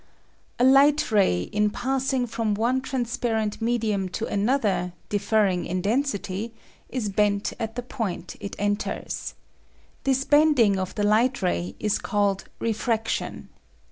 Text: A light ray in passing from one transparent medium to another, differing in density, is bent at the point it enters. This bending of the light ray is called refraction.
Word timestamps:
A 0.57 0.63
light 0.63 1.11
ray 1.11 1.43
in 1.43 1.69
passing 1.69 2.25
from 2.25 2.55
one 2.55 2.81
transparent 2.81 3.61
medium 3.61 4.09
to 4.09 4.25
another, 4.25 4.93
differing 5.09 5.63
in 5.67 5.79
density, 5.83 6.55
is 6.89 7.07
bent 7.07 7.53
at 7.59 7.75
the 7.75 7.83
point 7.83 8.35
it 8.39 8.55
enters. 8.57 9.35
This 10.03 10.23
bending 10.23 10.79
of 10.79 10.95
the 10.95 11.03
light 11.03 11.43
ray 11.43 11.75
is 11.79 11.99
called 11.99 12.45
refraction. 12.57 13.49